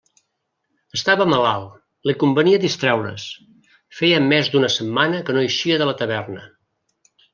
[0.99, 1.75] Estava malalt,
[2.11, 3.25] li convenia distraure's,
[3.99, 6.49] feia més d'una setmana que no eixia de la taverna.